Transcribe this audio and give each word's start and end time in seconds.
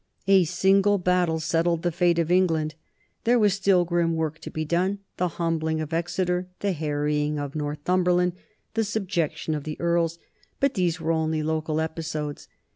"A 0.25 0.45
single 0.45 0.97
battle 0.97 1.39
settled 1.39 1.83
the 1.83 1.91
fate 1.91 2.17
of 2.17 2.31
England." 2.31 2.73
There 3.23 3.37
was 3.37 3.53
still 3.53 3.85
grim 3.85 4.15
work 4.15 4.39
to 4.39 4.49
be 4.49 4.65
done 4.65 4.97
the 5.17 5.27
humbling 5.37 5.79
of 5.79 5.93
Exe 5.93 6.15
ter, 6.25 6.47
the 6.61 6.71
harrying 6.71 7.37
of 7.37 7.53
Northumberland, 7.53 8.33
the 8.73 8.83
subjection 8.83 9.53
of 9.53 9.63
the 9.63 9.79
earls, 9.79 10.17
but 10.59 10.73
these 10.73 10.99
were 10.99 11.11
only 11.11 11.43
local 11.43 11.79
episodes. 11.79 12.47